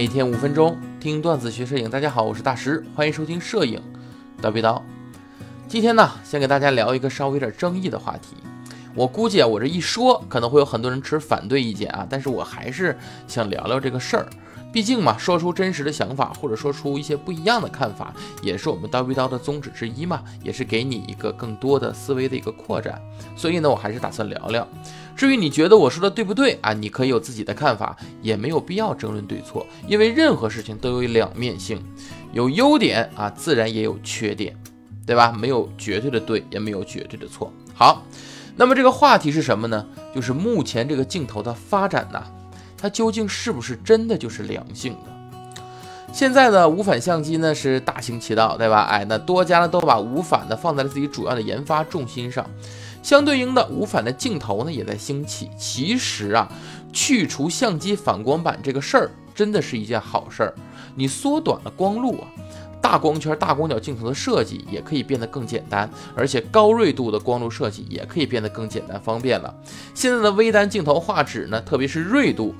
[0.00, 1.90] 每天五分钟听段子学摄影。
[1.90, 3.78] 大家好，我是大师，欢迎收听摄影
[4.40, 4.80] 叨逼叨。
[5.68, 8.34] 今天呢，先给大家聊一个稍微有点争议的话题。
[8.94, 12.96] 我估计啊，我这一说可能会有很多人持反对意见啊，但是我还是
[13.28, 14.26] 想聊聊这个事儿。
[14.72, 23.00] 毕竟嘛，说出真实的想法，或者说出一些不一样的看法，也是我们叨逼叨的宗旨之一嘛，也是给你一个更多的思维的一个扩展。
[23.34, 24.66] 所以呢，我还是打算聊聊。
[25.16, 31.82] 至于你觉得我说的对不对啊，你可以有自己的看法，也没有必要争论对错，因为任何事情都有两面性，
[32.32, 34.56] 有优点啊，自然也有缺点，
[35.04, 35.32] 对吧？
[35.32, 37.52] 没有绝对的对，也没有绝对的错。
[37.74, 38.04] 好，
[38.56, 39.84] 那么这个话题是什么呢？
[40.14, 42.22] 就是目前这个镜头的发展呢？
[42.80, 45.10] 它究竟是不是真的就是良性的？
[46.12, 48.82] 现在的无反相机呢是大行其道，对吧？
[48.90, 52.44] 哎，那多家呢都把无反的放在了自己主要的研发重心上，
[53.02, 55.48] 相对应的无反的镜头呢也在兴起。
[55.56, 56.50] 其实啊，
[56.92, 60.54] 去除相机反光板这个事儿真的是一件好事儿，
[60.96, 62.26] 你缩短了光路啊。
[62.80, 69.54] 大光圈、大广角镜头的设计也可以变得更简单，而且高锐度的光路设计也可以变得更简单方便了。
[69.94, 72.54] 现在的微单镜头画质呢，特别是锐度。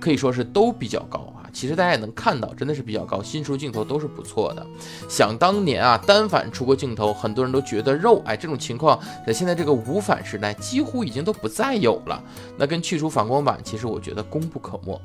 [0.00, 3.20] 可以说是都比较高，其实大家也能看到，真的是比较高。
[3.20, 4.64] 新出镜头都是不错的。
[5.08, 12.22] 想当年啊，单反出过镜头，很多人都觉得肉，哎，这种情况在现在这个无反时代几乎已经都不再有了。
[12.56, 15.02] 那跟去除反光板，其实我觉得功不可没。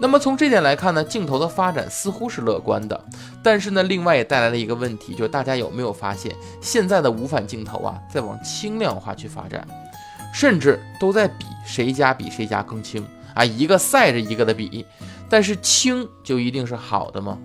[0.00, 2.98] 那么从这点来看呢，镜头的发展似乎是乐观的。
[3.42, 9.68] 但是呢，另外也带来了一个问题，就是大家有没有发现，现在的无反镜头啊，在往轻量化去发展，
[10.32, 13.06] 甚至都在比谁家比谁家更轻。
[13.34, 14.84] 啊，一个赛着一个的比，
[15.32, 17.38] 但是轻就一定是好的吗？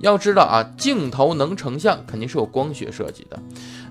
[0.00, 3.38] 要知道啊，镜头能成像肯定是有光学设计的。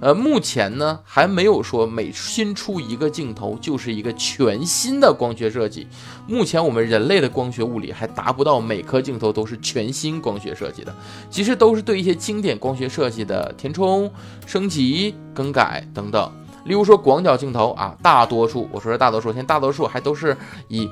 [0.02, 5.88] 呃，目前呢还没有说每新出一个镜头就是一个全新的光学设计。
[6.28, 10.94] 目前我们人类的光学物理还达不到每颗镜头都是全新光学设计的，
[11.30, 14.11] 其实都是对一些经典光学设计的填充、
[14.45, 16.30] 升级、更改等等。
[16.66, 20.36] 例如说广角镜头啊，大多数我说是大多数，现在大多数还都是
[20.67, 20.89] 以。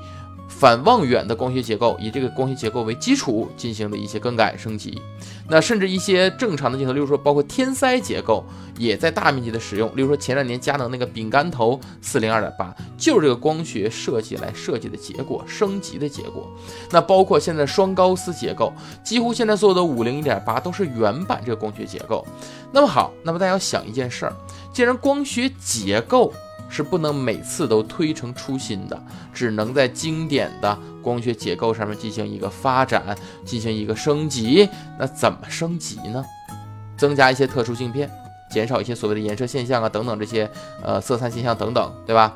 [0.48, 5.00] 反望远的光学结构，以这个光学结构为基础进行的一些更改升级。
[5.50, 8.44] 那甚至一些正常的镜头，例如说包括天塞结构，
[8.78, 9.90] 也在大面积的使用。
[9.96, 16.50] 例如说前两年佳能那个饼干头四零二点八，就是这个光学设计来设计的结果，升级的结果。
[16.92, 22.26] 那包括现在双高斯结构，几乎现在所有的五零一点八都是原版这个光学结构。
[22.72, 24.34] 那么好，那么大家要想一件事儿，
[24.74, 26.34] 既然光学结构。
[26.70, 29.02] 是不能每次都推陈出新的，
[29.34, 34.68] 只能在经典的光学结构上面进行一个发展，进行一个升级。
[35.00, 36.24] 那怎么升级呢？
[36.98, 38.10] 增加一些特殊镜片，
[38.52, 40.50] 减少一些所谓的颜色现象啊等等这些
[40.84, 42.36] 呃色散现象等等，对吧？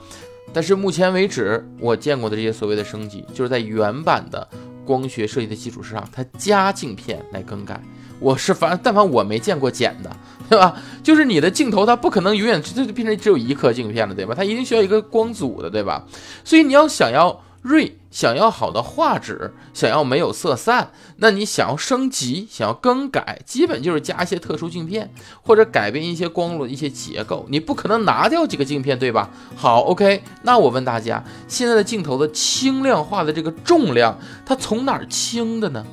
[0.53, 4.47] 但是目前为止我见过的这些所谓的升级，就是在原版的
[4.85, 7.81] 光学设计的基础之上，它加镜片来更改。
[8.21, 10.09] 我是反，但凡我没见过减的。
[10.49, 10.75] 对吧？
[11.01, 14.33] 就是你的镜头，它不可能永远就变成只有一颗镜片了，对吧？
[14.35, 16.05] 它一定需要一个光组的，对吧？
[16.43, 25.09] 所以你要想要锐，想要好的画质，想要没有色散，那你想要升级，想要更改，基本就是加一些特殊镜片，
[25.41, 27.45] 或者改变一些光路的一些结构。
[27.47, 29.29] 你不可能拿掉几个镜片，对吧？
[29.55, 35.85] 好，OK，那我问大家，现在的镜头的轻量化的这个重量，它从哪儿轻的呢？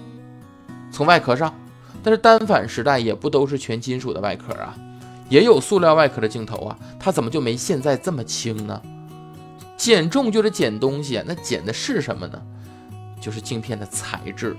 [0.90, 1.54] 从外壳上。
[2.02, 4.76] 但是单反时代也不都是全金属的外壳啊，
[5.28, 8.80] 也有塑料外壳的镜头啊，它怎么就没现在这么轻呢？
[9.76, 12.42] 减重就是减东西，那减的是什么呢？
[13.20, 14.56] 就是镜片的材质。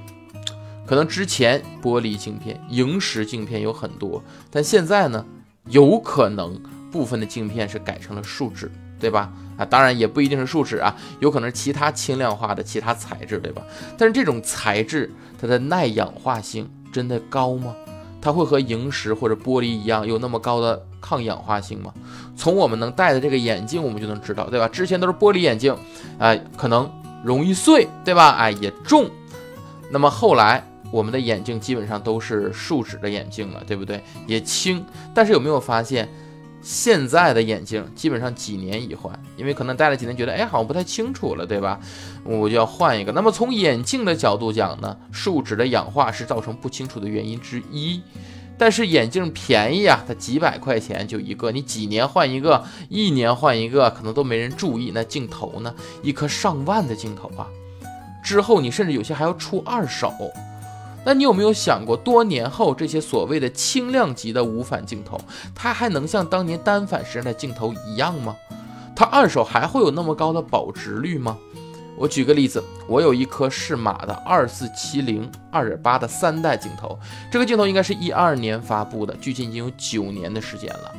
[0.85, 5.25] 可能之前玻璃镜片、萤石镜片有很多，但现在呢，
[5.67, 6.59] 有可能
[6.91, 9.31] 部分的镜片是改成了树脂，对吧？
[9.57, 13.61] 啊，当然也不一定是树脂啊，有可能是其他轻量化的其他材质，对吧？
[13.97, 16.69] 但是这种材质它的耐氧化性。
[16.91, 17.75] 真的高吗？
[18.21, 21.93] 它会和萤石或者玻璃一样有那么高的抗氧化性吗？
[22.35, 24.67] 从我们能戴的这个眼镜，我们就能知道，对吧？
[24.67, 25.75] 之前都是玻璃眼镜，
[26.17, 26.91] 哎，可能
[27.23, 28.31] 容易碎，对吧？
[28.31, 29.09] 哎，也重。
[29.89, 34.03] 那么后来我们的眼镜基本上都是树脂的眼镜了，对不对？
[34.27, 34.85] 也轻。
[35.13, 36.09] 但是有没有发现？
[36.61, 41.79] 现在的眼镜基本上几年一换，因为可能戴了几年，觉得哎好像不太清楚了，对吧？
[42.23, 43.11] 我就要换一个。
[43.11, 48.01] 那么从眼镜的角度讲呢，树脂的氧化是造成不清楚的原因之一。
[48.57, 54.91] 但是眼镜便宜啊，它几百块钱就一个，你几年换一个，一年换一个，可能都没人注意。
[54.93, 55.73] 那镜头呢，
[56.03, 57.47] 一颗上万的镜头啊，
[58.21, 60.13] 之后你甚至有些还要出二手。
[61.05, 65.19] 那你有没有想过，多年后这些所谓的轻量级的无反镜头，
[65.55, 68.35] 它还能像当年单反时代的镜头一样吗？
[68.95, 71.37] 它二手还会有那么高的保值率吗？
[71.97, 76.97] 我举个例子，我有一颗适马的二四七零二点八的三代镜头，
[77.31, 80.93] 这个镜头应该是一二年发布的，距今已经有九年的时间了。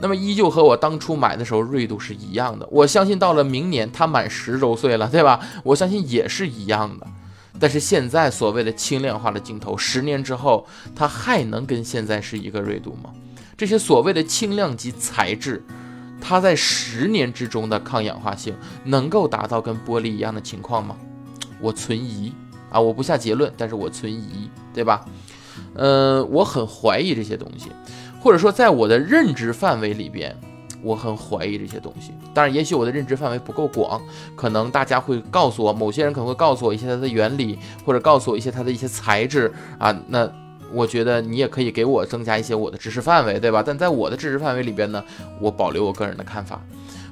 [0.00, 5.40] 那么依旧和我当初买的时候锐度是一样的，我相信到了明年它满十周岁了，对吧？
[5.64, 7.06] 我相信也是一样的。
[7.60, 13.10] 但是现在所谓的轻量化的镜头，十年之后它还能跟现在是一个锐度吗？
[13.56, 15.64] 这些所谓的轻量级材质，
[16.20, 20.96] 它在十年之中的抗氧化性能够达到跟玻璃一样的情况吗？
[21.60, 22.32] 我存疑
[22.70, 22.78] 啊！
[22.78, 25.04] 我不下结论，但是我存疑，对吧？
[25.74, 27.70] 嗯，我很怀疑这些东西。
[28.20, 30.36] 或者说，在我的认知范围里边，
[30.82, 32.12] 我很怀疑这些东西。
[32.32, 34.00] 当然，也许我的认知范围不够广，
[34.36, 39.96] 可能大家会告诉我，某些人可能会告诉我一些它的原理，或者告诉我一些它的一些材质啊。
[40.08, 40.30] 那
[40.72, 43.62] 我觉得你也可以给我增加一些我的知识范围，对吧？
[43.64, 45.02] 但在我的知识范围里边呢，
[45.40, 46.60] 我保留我个人的看法。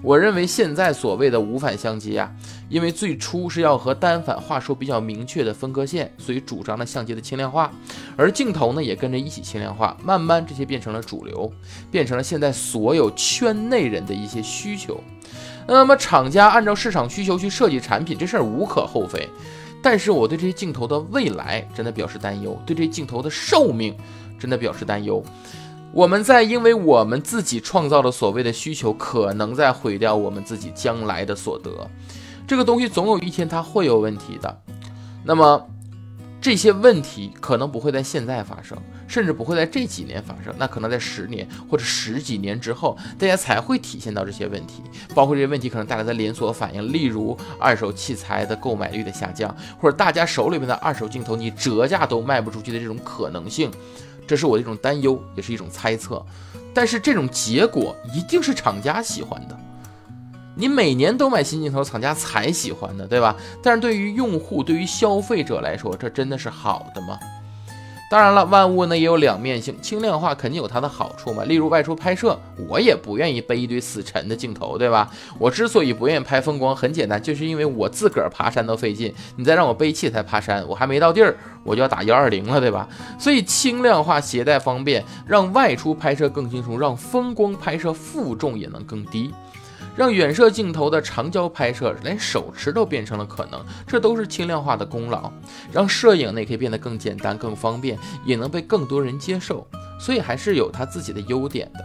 [0.02, 2.30] 我认为现在所谓的无反相机啊，
[2.68, 7.72] 因为最初是要和单反画出比较明确的分割线，所以主张了相机的轻量化，
[8.16, 11.50] 而镜头呢也跟着一起轻量化，慢慢这些变成了主流，
[11.90, 15.00] 变成了现在所有圈内人的一些需求。
[15.66, 19.28] 那么厂家按照市场需求去设计产品，这事儿无可厚非。
[19.82, 23.94] 但是我对这些镜头的未来真的表示担忧，对这镜头的寿命
[24.38, 25.22] 真的表示担忧。
[25.96, 31.70] 我们在因为我们自己创造的所谓的需求，可能在毁掉我们自己将来的所得。
[32.46, 34.60] 这个东西总有一天它会有问题的。
[35.24, 35.66] 那么
[36.38, 38.76] 这些问题可能不会在现在发生，
[39.08, 44.82] 甚至不会在这几年发生，那可能在十年或者十几年之后，大家才会体现到这些问题。
[45.14, 53.70] 包括这些问题可能带来的连锁反应，例如二手器材的购买率的下降，或者大家手里面的二手镜头你折价都卖不出去的这种可能性。
[54.26, 56.24] 这是我的一种担忧，也是一种猜测，
[56.74, 59.56] 但是这种结果一定是厂家喜欢的。
[60.54, 63.36] 你每年都买新镜头，厂家才喜欢的，对吧？
[63.62, 67.18] 但是对于用户、对于消费者来说，这真的是好的吗？
[68.08, 71.42] 当然了，万物呢也有两面性，轻量化肯定有它的好处嘛。
[71.42, 72.38] 例如外出拍摄，
[72.68, 75.10] 我也不愿意背一堆死沉的镜头，对吧？
[75.40, 82.88] 我之所以不愿意拍风光，很简单，就是因为我自个儿爬山都费劲，你再让我背器材爬山，我还没到地儿，我就要打幺二零了，对吧？
[83.18, 89.34] 所以轻量化、携带方便，让外出拍摄更轻松，让风光拍摄负重也能更低。
[89.96, 95.30] 让远摄镜头的长焦拍摄连手持都变成了可能，这都是轻量化的功劳。
[95.72, 99.66] 让摄影呢也可以变得更简单、更方便，也能被更多人接受，
[99.98, 101.84] 所以还是有它自己的优点的。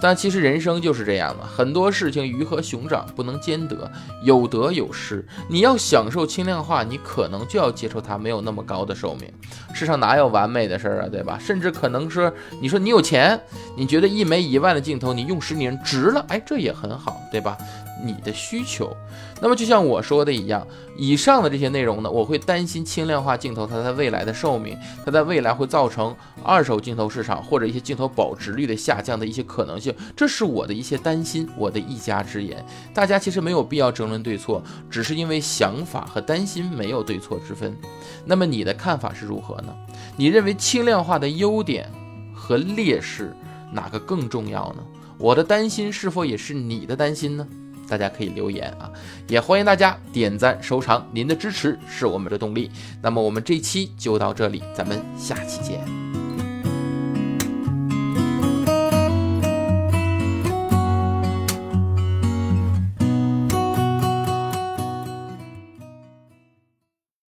[0.00, 3.90] 但其实人生就是这样的，很多事情鱼和熊掌不能兼得，
[4.22, 5.26] 有得有失。
[5.48, 9.32] 你要享受轻量化，你可能就要接受它没有那么高的寿命。
[9.74, 11.38] 世上哪有完美的事儿啊，对吧？
[11.40, 13.40] 甚至可能是，你说你有钱，
[13.76, 17.56] 你觉得一枚一万的镜头你用十年值了，哎，这也很好，对吧？
[18.04, 18.94] 你的需求。
[19.40, 20.66] 那么就像我说的一样，
[20.96, 32.64] 以上的这些内容呢，我会担心轻量化镜头它在未来的寿命，它在未来会造成二手镜头市场或者一些镜头保值率的下降的一些可能性，这是我的一些担心，我的一家之言。
[32.94, 37.76] 大家其实没有必要争论对错，只是因为想法和担心没有对错之分。
[38.24, 39.74] 那么你的看法是如何呢？
[40.16, 41.90] 你认为轻量化的优点
[42.34, 43.34] 和劣势
[43.72, 44.82] 哪个更重要呢？
[45.18, 47.46] 我的担心是否也是你的担心呢？
[47.88, 48.90] 大家可以留言啊，
[49.28, 52.70] 也欢迎大家点赞收藏，您的支持是我们的动力。
[53.00, 56.25] 那么我们这期就到这里，咱们下期见。